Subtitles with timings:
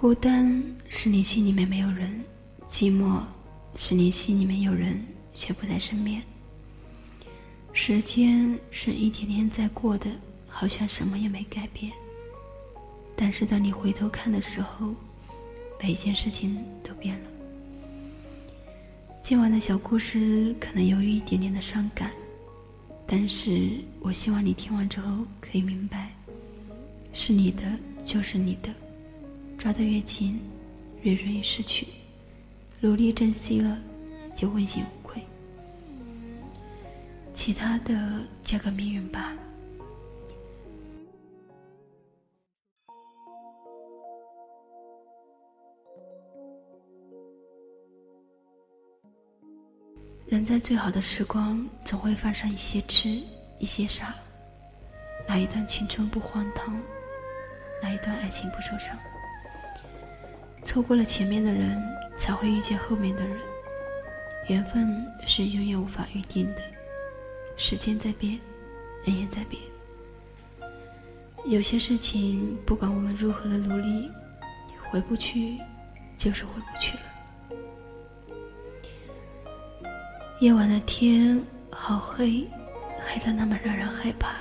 [0.00, 2.24] 孤单是你心里面没有人，
[2.66, 3.20] 寂寞
[3.76, 4.98] 是你心里面有人
[5.34, 6.22] 却不在身边。
[7.74, 10.10] 时间是一天天在过的，
[10.48, 11.92] 好像什么也没改变。
[13.14, 14.94] 但是当你回头看的时候，
[15.82, 17.28] 每一件事情都变了。
[19.20, 22.10] 今晚的小故事可能有一点点的伤感，
[23.06, 26.10] 但是我希望你听完之后可以明白，
[27.12, 27.64] 是你的
[28.02, 28.70] 就是你的，
[29.60, 30.40] 抓得越紧，
[31.02, 31.86] 越容易失去。
[32.80, 33.78] 努力珍惜了，
[34.34, 35.22] 就问心无愧。
[37.34, 39.36] 其他的交给命运吧。
[50.26, 53.20] 人在最好的时光，总会犯上一些痴，
[53.58, 54.14] 一些傻。
[55.28, 56.80] 哪一段青春不荒唐？
[57.82, 58.98] 哪一段爱情不受伤？
[60.62, 61.82] 错过了前面的人，
[62.16, 63.38] 才会遇见后面的人。
[64.48, 66.62] 缘分是永远无法预定的。
[67.56, 68.38] 时间在变，
[69.04, 69.60] 人也在变。
[71.46, 74.10] 有些事情，不管我们如何的努力，
[74.90, 75.58] 回不去，
[76.16, 77.02] 就是回不去了。
[80.40, 82.46] 夜晚的天好黑，
[83.06, 84.36] 黑的那么让人害怕，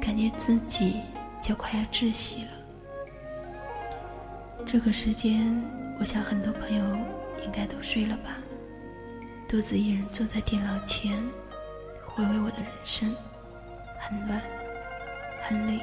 [0.00, 1.00] 感觉自己
[1.42, 2.50] 就快要窒息了。
[4.72, 5.60] 这个时间，
[5.98, 6.84] 我想很多朋友
[7.44, 8.36] 应该都睡了吧，
[9.48, 11.20] 独自一人坐在电脑前，
[12.06, 13.12] 回味我的人生，
[13.98, 14.40] 很乱，
[15.42, 15.80] 很累。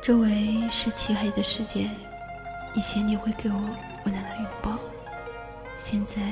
[0.00, 1.90] 周围是漆黑的世界，
[2.76, 3.56] 以前你会给我
[4.04, 4.78] 温暖的拥抱，
[5.74, 6.22] 现在。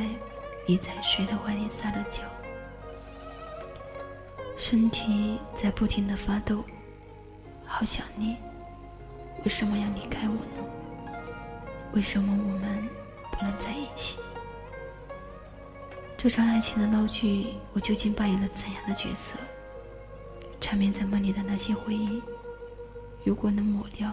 [0.65, 2.23] 你在谁的怀里撒了娇？
[4.57, 6.63] 身体在不停的发抖，
[7.67, 8.37] 好想你。
[9.45, 10.63] 为什么要离开我呢？
[11.93, 12.89] 为什么我们
[13.31, 14.19] 不能在一起？
[16.17, 19.35] 这场爱情的闹剧，我究竟扮演了怎样的角色？
[20.61, 22.23] 缠绵在梦里的那些回忆，
[23.25, 24.11] 如果能抹掉，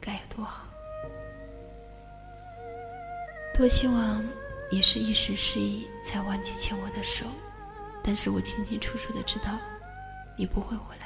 [0.00, 0.64] 该有多好！
[3.56, 4.24] 多希望。
[4.70, 7.26] 也是一时失意才忘记牵我的手，
[8.02, 9.56] 但是我清清楚楚的知道，
[10.36, 11.03] 你不会回来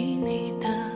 [0.00, 0.93] 你的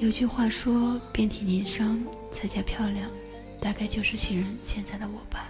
[0.00, 2.02] 有句话说：“遍体鳞伤
[2.32, 3.06] 才叫漂亮”，
[3.60, 5.46] 大概就是形容现在的我吧。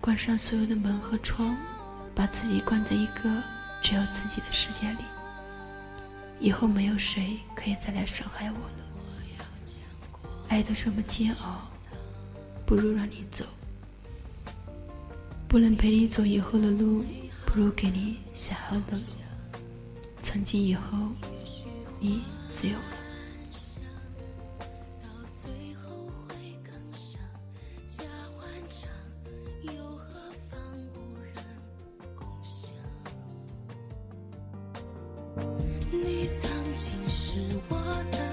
[0.00, 1.56] 关上所有的门和窗，
[2.14, 3.42] 把自己关在一个
[3.82, 4.98] 只有自己的世界里。
[6.38, 9.74] 以后没有谁可以再来伤害我了。
[10.46, 11.60] 爱的这么煎熬，
[12.64, 13.44] 不如让你走。
[15.48, 17.04] 不能陪你走以后的路，
[17.44, 19.02] 不如给你想要的路。
[20.20, 20.82] 从今以后。
[22.00, 23.04] 你自由了。
[35.90, 37.36] 你曾经是
[37.68, 37.76] 我
[38.10, 38.23] 的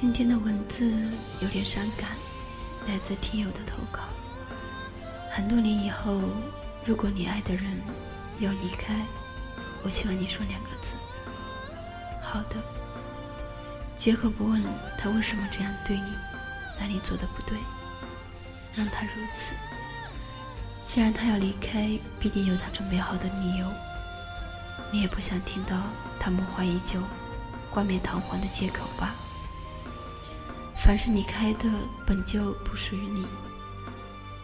[0.00, 0.92] 今天的文字
[1.40, 2.10] 有点伤感，
[2.86, 4.02] 来自听友的投稿。
[5.28, 6.20] 很多年以后，
[6.84, 7.64] 如果你爱的人
[8.38, 8.94] 要离开，
[9.82, 10.92] 我希望你说两个字：
[12.22, 12.54] 好的。
[13.98, 14.62] 绝口不问
[14.96, 16.12] 他为什么这样对你，
[16.78, 17.58] 哪里做的不对，
[18.76, 19.52] 让他如此。
[20.84, 23.66] 既然他要离开，必定有他准备好的理由。
[24.92, 25.76] 你也不想听到
[26.20, 27.02] 他谋划已久、
[27.68, 29.12] 冠冕堂皇的借口吧？
[30.88, 31.68] 凡是你开的
[32.06, 33.26] 本就不属于你，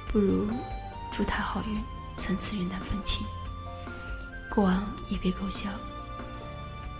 [0.08, 0.46] 不如
[1.10, 1.82] 祝他好运，
[2.18, 3.26] 从此云淡风轻。
[4.50, 5.70] 过往一别勾销，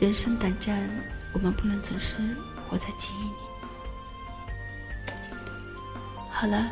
[0.01, 0.89] 人生短暂，
[1.35, 2.17] 我们不能总是
[2.67, 3.35] 活在记忆里。
[6.31, 6.67] 好了，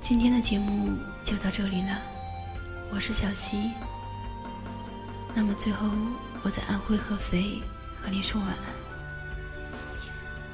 [0.00, 2.02] 今天的节目就到这里了，
[2.90, 3.70] 我是小溪。
[5.36, 5.88] 那么最后，
[6.42, 7.62] 我在安徽合肥
[8.02, 8.81] 和你说晚安。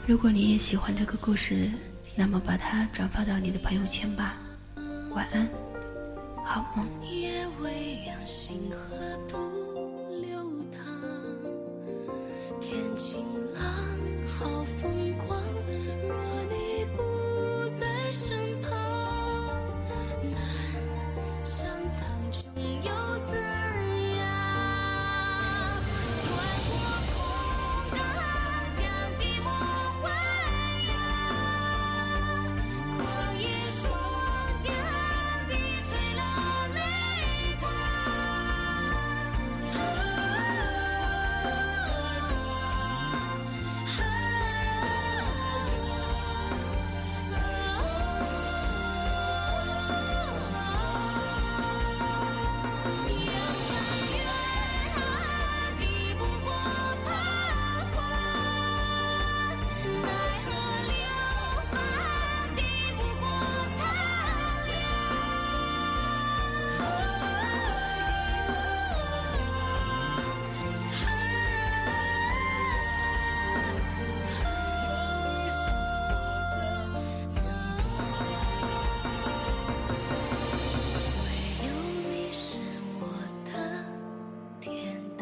[0.09, 1.71] 如果你也喜欢这个故事，
[2.17, 4.37] 那么把它转发到你的朋友圈吧。
[5.11, 5.47] 晚安，
[6.47, 6.89] 好梦。
[7.07, 9.08] 夜未央，星河
[84.79, 85.18] 眼。